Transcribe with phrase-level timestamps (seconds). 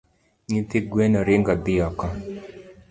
[0.51, 2.07] Nyithi guen ringo dhi oko